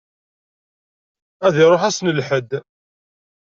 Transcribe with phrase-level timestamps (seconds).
[1.45, 2.51] Ad iṛuḥ ass n lḥedd.